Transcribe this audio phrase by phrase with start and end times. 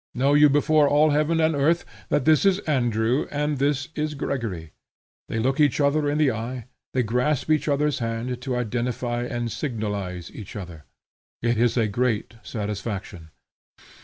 [0.15, 4.71] Know you before all heaven and earth, that this is Andrew, and this is Gregory,
[5.29, 9.51] they look each other in the eye; they grasp each other's hand, to identify and
[9.51, 10.85] signalize each other.
[11.43, 13.29] It is a great satisfaction.